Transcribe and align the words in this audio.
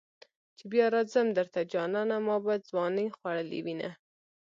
چې 0.57 0.63
بیا 0.71 0.85
راځم 0.95 1.27
درته 1.37 1.59
جانانه 1.73 2.17
ما 2.25 2.37
به 2.45 2.53
ځوانی 2.69 3.07
خوړلې 3.17 3.59
وینه. 3.65 3.91